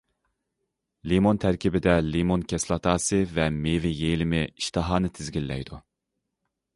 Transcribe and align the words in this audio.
لىمون 1.11 1.39
تەركىبىدە 1.43 1.93
لىمون 2.15 2.45
كىسلاتاسى 2.53 3.19
ۋە 3.35 3.45
مېۋە 3.57 3.91
يېلىمى 3.99 4.41
ئىشتىھانى 4.49 5.13
تىزگىنلەيدۇ. 5.19 5.81